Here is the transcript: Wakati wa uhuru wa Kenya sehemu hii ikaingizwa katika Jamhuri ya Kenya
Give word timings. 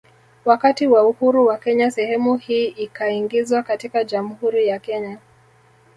Wakati 0.45 0.87
wa 0.87 1.03
uhuru 1.07 1.45
wa 1.45 1.57
Kenya 1.57 1.91
sehemu 1.91 2.35
hii 2.37 2.67
ikaingizwa 2.67 3.63
katika 3.63 4.03
Jamhuri 4.03 4.67
ya 4.67 4.79
Kenya 4.79 5.17